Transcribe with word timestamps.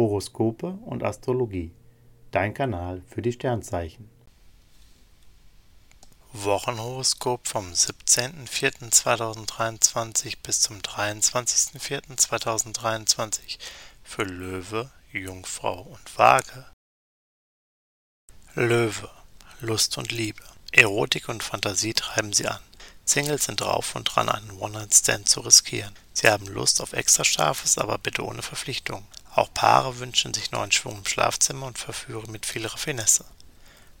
Horoskope 0.00 0.78
und 0.86 1.04
Astrologie. 1.04 1.70
Dein 2.30 2.54
Kanal 2.54 3.02
für 3.06 3.20
die 3.20 3.32
Sternzeichen. 3.32 4.08
Wochenhoroskop 6.32 7.46
vom 7.46 7.70
17.04.2023 7.70 10.38
bis 10.42 10.60
zum 10.60 10.78
23.04.2023 10.78 13.58
für 14.02 14.22
Löwe, 14.22 14.90
Jungfrau 15.12 15.82
und 15.82 16.18
Waage. 16.18 16.64
Löwe, 18.54 19.10
Lust 19.60 19.98
und 19.98 20.12
Liebe. 20.12 20.42
Erotik 20.72 21.28
und 21.28 21.42
Fantasie 21.42 21.92
treiben 21.92 22.32
sie 22.32 22.46
an. 22.46 22.60
Singles 23.04 23.44
sind 23.44 23.60
drauf 23.60 23.94
und 23.96 24.04
dran, 24.04 24.30
einen 24.30 24.52
One-Night-Stand 24.52 25.28
zu 25.28 25.40
riskieren. 25.40 25.94
Sie 26.14 26.28
haben 26.28 26.46
Lust 26.46 26.80
auf 26.80 26.94
extra 26.94 27.24
Scharfes, 27.24 27.76
aber 27.76 27.98
bitte 27.98 28.24
ohne 28.24 28.40
Verpflichtung. 28.40 29.06
Auch 29.34 29.52
Paare 29.54 29.98
wünschen 29.98 30.34
sich 30.34 30.50
neuen 30.50 30.72
Schwung 30.72 30.98
im 30.98 31.06
Schlafzimmer 31.06 31.66
und 31.66 31.78
verführen 31.78 32.32
mit 32.32 32.46
viel 32.46 32.66
Raffinesse. 32.66 33.24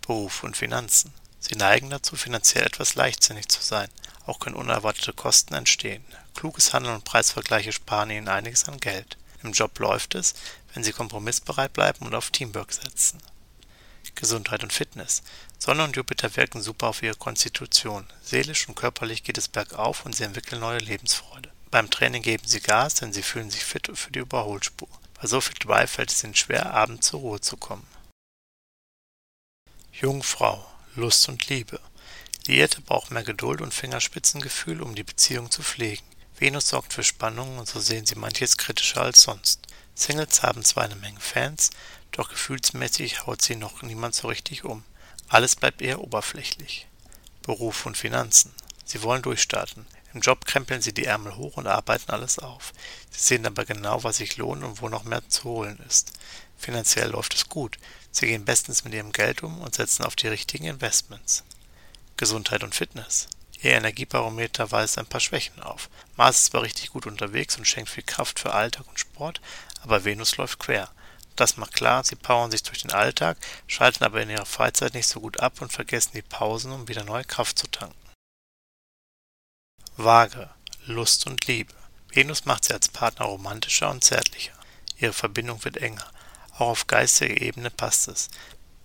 Beruf 0.00 0.42
und 0.42 0.56
Finanzen. 0.56 1.12
Sie 1.38 1.54
neigen 1.54 1.88
dazu, 1.88 2.16
finanziell 2.16 2.64
etwas 2.64 2.96
leichtsinnig 2.96 3.48
zu 3.48 3.62
sein. 3.62 3.88
Auch 4.26 4.40
können 4.40 4.56
unerwartete 4.56 5.12
Kosten 5.12 5.54
entstehen. 5.54 6.04
Kluges 6.34 6.72
Handeln 6.72 6.96
und 6.96 7.04
Preisvergleiche 7.04 7.72
sparen 7.72 8.10
ihnen 8.10 8.28
einiges 8.28 8.68
an 8.68 8.78
Geld. 8.78 9.16
Im 9.42 9.52
Job 9.52 9.78
läuft 9.78 10.14
es, 10.14 10.34
wenn 10.74 10.84
sie 10.84 10.92
kompromissbereit 10.92 11.72
bleiben 11.72 12.06
und 12.06 12.14
auf 12.14 12.30
Teamwork 12.30 12.72
setzen. 12.72 13.18
Gesundheit 14.14 14.62
und 14.62 14.72
Fitness. 14.72 15.22
Sonne 15.58 15.84
und 15.84 15.96
Jupiter 15.96 16.36
wirken 16.36 16.60
super 16.60 16.88
auf 16.88 17.02
ihre 17.02 17.14
Konstitution. 17.14 18.06
Seelisch 18.22 18.68
und 18.68 18.74
körperlich 18.74 19.22
geht 19.22 19.38
es 19.38 19.48
bergauf 19.48 20.04
und 20.04 20.14
sie 20.14 20.24
entwickeln 20.24 20.60
neue 20.60 20.78
Lebensfreude. 20.78 21.50
Beim 21.70 21.88
Training 21.90 22.22
geben 22.22 22.46
sie 22.46 22.60
Gas, 22.60 22.94
denn 22.94 23.12
sie 23.12 23.22
fühlen 23.22 23.50
sich 23.50 23.64
fit 23.64 23.90
für 23.94 24.10
die 24.10 24.18
Überholspur. 24.18 24.88
Bei 25.20 25.26
so 25.26 25.40
viel 25.42 25.54
Drive 25.58 25.90
fällt 25.90 26.10
es 26.10 26.24
ihnen 26.24 26.34
schwer, 26.34 26.72
abends 26.72 27.08
zur 27.08 27.20
Ruhe 27.20 27.40
zu 27.40 27.58
kommen. 27.58 27.86
Jungfrau, 29.92 30.64
Lust 30.94 31.28
und 31.28 31.46
Liebe. 31.48 31.78
Liierte 32.46 32.80
brauchen 32.80 33.12
mehr 33.12 33.22
Geduld 33.22 33.60
und 33.60 33.74
Fingerspitzengefühl, 33.74 34.80
um 34.80 34.94
die 34.94 35.02
Beziehung 35.02 35.50
zu 35.50 35.62
pflegen. 35.62 36.04
Venus 36.38 36.68
sorgt 36.68 36.94
für 36.94 37.04
Spannungen 37.04 37.58
und 37.58 37.68
so 37.68 37.80
sehen 37.80 38.06
sie 38.06 38.14
manches 38.14 38.56
kritischer 38.56 39.02
als 39.02 39.22
sonst. 39.22 39.60
Singles 39.94 40.42
haben 40.42 40.64
zwar 40.64 40.84
eine 40.84 40.96
Menge 40.96 41.20
Fans, 41.20 41.68
doch 42.12 42.30
gefühlsmäßig 42.30 43.26
haut 43.26 43.42
sie 43.42 43.56
noch 43.56 43.82
niemand 43.82 44.14
so 44.14 44.28
richtig 44.28 44.64
um. 44.64 44.84
Alles 45.28 45.54
bleibt 45.54 45.82
eher 45.82 46.00
oberflächlich. 46.00 46.86
Beruf 47.42 47.84
und 47.84 47.98
Finanzen. 47.98 48.54
Sie 48.86 49.02
wollen 49.02 49.20
durchstarten. 49.20 49.86
Im 50.12 50.20
Job 50.20 50.44
krempeln 50.44 50.82
sie 50.82 50.92
die 50.92 51.04
Ärmel 51.04 51.36
hoch 51.36 51.56
und 51.56 51.66
arbeiten 51.66 52.10
alles 52.10 52.38
auf. 52.38 52.72
Sie 53.10 53.20
sehen 53.20 53.46
aber 53.46 53.64
genau, 53.64 54.02
was 54.02 54.16
sich 54.16 54.36
lohnt 54.36 54.64
und 54.64 54.80
wo 54.82 54.88
noch 54.88 55.04
mehr 55.04 55.28
zu 55.28 55.44
holen 55.44 55.78
ist. 55.88 56.12
Finanziell 56.58 57.10
läuft 57.10 57.34
es 57.34 57.48
gut. 57.48 57.78
Sie 58.10 58.26
gehen 58.26 58.44
bestens 58.44 58.84
mit 58.84 58.92
ihrem 58.92 59.12
Geld 59.12 59.42
um 59.42 59.60
und 59.60 59.74
setzen 59.74 60.04
auf 60.04 60.16
die 60.16 60.28
richtigen 60.28 60.64
Investments. 60.64 61.44
Gesundheit 62.16 62.64
und 62.64 62.74
Fitness. 62.74 63.28
Ihr 63.62 63.72
Energiebarometer 63.72 64.70
weist 64.70 64.98
ein 64.98 65.06
paar 65.06 65.20
Schwächen 65.20 65.62
auf. 65.62 65.88
Mars 66.16 66.38
ist 66.38 66.46
zwar 66.46 66.62
richtig 66.62 66.90
gut 66.90 67.06
unterwegs 67.06 67.56
und 67.56 67.66
schenkt 67.66 67.90
viel 67.90 68.02
Kraft 68.02 68.40
für 68.40 68.52
Alltag 68.52 68.86
und 68.88 68.98
Sport, 68.98 69.40
aber 69.82 70.04
Venus 70.04 70.36
läuft 70.36 70.58
quer. 70.58 70.90
Das 71.36 71.56
macht 71.56 71.74
klar, 71.74 72.04
sie 72.04 72.16
powern 72.16 72.50
sich 72.50 72.62
durch 72.62 72.82
den 72.82 72.92
Alltag, 72.92 73.36
schalten 73.66 74.04
aber 74.04 74.20
in 74.22 74.30
ihrer 74.30 74.46
Freizeit 74.46 74.94
nicht 74.94 75.06
so 75.06 75.20
gut 75.20 75.40
ab 75.40 75.60
und 75.60 75.72
vergessen 75.72 76.12
die 76.14 76.22
Pausen, 76.22 76.72
um 76.72 76.88
wieder 76.88 77.04
neue 77.04 77.24
Kraft 77.24 77.58
zu 77.58 77.66
tanken. 77.68 77.94
Waage, 80.04 80.48
Lust 80.86 81.26
und 81.26 81.46
Liebe. 81.46 81.74
Venus 82.08 82.44
macht 82.44 82.64
sie 82.64 82.72
als 82.72 82.88
Partner 82.88 83.26
romantischer 83.26 83.90
und 83.90 84.02
zärtlicher. 84.02 84.52
Ihre 84.98 85.12
Verbindung 85.12 85.62
wird 85.64 85.76
enger. 85.76 86.10
Auch 86.54 86.68
auf 86.68 86.86
geistiger 86.86 87.40
Ebene 87.40 87.70
passt 87.70 88.08
es. 88.08 88.28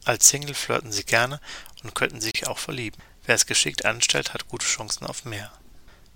Als 0.04 0.28
Single 0.28 0.54
flirten 0.54 0.92
sie 0.92 1.04
gerne 1.04 1.40
und 1.84 1.96
könnten 1.96 2.22
sich 2.22 2.48
auch 2.48 2.58
verlieben. 2.58 3.02
Wer 3.26 3.36
es 3.36 3.46
geschickt 3.46 3.86
anstellt, 3.86 4.34
hat 4.34 4.48
gute 4.50 4.66
Chancen 4.66 5.06
auf 5.06 5.26
mehr. 5.26 5.52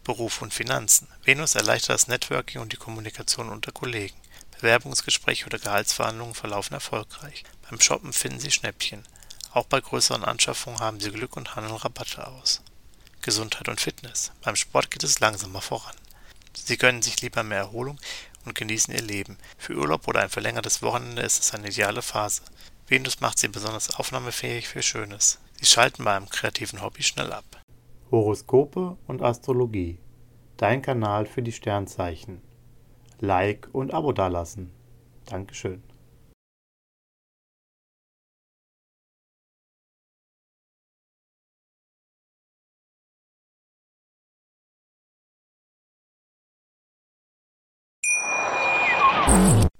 Beruf 0.04 0.42
und 0.42 0.54
Finanzen. 0.54 1.08
Venus 1.24 1.56
erleichtert 1.56 1.96
das 1.96 2.08
Networking 2.08 2.62
und 2.62 2.74
die 2.74 2.78
Kommunikation 2.78 3.50
unter 3.50 3.72
Kollegen. 3.72 4.16
Bewerbungsgespräche 4.59 5.46
oder 5.46 5.59
Gehaltsverhandlungen 5.59 6.36
verlaufen 6.36 6.74
erfolgreich. 6.74 7.44
Beim 7.70 7.80
Shoppen 7.80 8.14
finden 8.14 8.40
Sie 8.40 8.52
Schnäppchen. 8.52 9.04
Auch 9.54 9.66
bei 9.66 9.80
größeren 9.80 10.26
Anschaffungen 10.26 10.80
haben 10.80 11.00
Sie 11.00 11.12
Glück 11.12 11.38
und 11.38 11.56
handeln 11.56 11.76
Rabatte 11.76 12.28
aus. 12.28 12.62
Gesundheit 13.22 13.68
und 13.68 13.81
Fitness. 13.81 14.31
Beim 14.41 14.56
Sport 14.56 14.91
geht 14.91 15.03
es 15.03 15.19
langsamer 15.19 15.62
voran. 15.62 15.96
Sie 16.53 16.78
gönnen 16.78 17.02
sich 17.02 17.22
lieber 17.22 17.44
mehr 17.44 17.59
Erholung 17.59 18.00
und 18.46 18.56
genießen 18.56 18.94
ihr 18.94 19.02
Leben. 19.02 19.38
Für 19.57 19.75
Urlaub 19.75 20.07
oder 20.07 20.22
ein 20.22 20.30
verlängertes 20.30 20.81
Wochenende 20.81 21.22
ist 21.22 21.40
es 21.40 21.53
eine 21.53 21.68
ideale 21.68 22.02
Phase. 22.02 22.41
Venus 22.88 23.22
macht 23.22 23.40
sie 23.40 23.47
besonders 23.47 23.96
aufnahmefähig 23.96 24.68
für 24.68 24.81
Schönes. 24.81 25.40
Sie 25.59 25.66
schalten 25.66 26.03
bei 26.03 26.16
einem 26.16 26.29
kreativen 26.29 26.81
Hobby 26.81 27.03
schnell 27.03 27.31
ab. 27.34 27.46
Horoskope 28.12 28.97
und 29.08 29.22
Astrologie. 29.22 30.00
Dein 30.58 30.81
Kanal 30.81 31.25
für 31.25 31.44
die 31.44 31.52
Sternzeichen. 31.52 32.41
Like 33.19 33.69
und 33.72 33.94
Abo 33.94 34.12
dalassen. 34.12 34.72
Dankeschön. 35.25 35.84